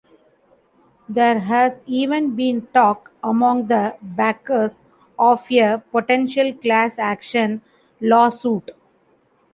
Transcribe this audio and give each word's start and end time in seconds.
There 1.07 1.37
has 1.37 1.83
even 1.85 2.35
been 2.35 2.65
talk, 2.73 3.11
among 3.23 3.67
the 3.67 3.95
backers, 4.01 4.81
of 5.19 5.45
a 5.51 5.83
potential 5.91 6.55
class 6.55 6.95
action 6.97 7.61
lawsuit. 8.01 8.71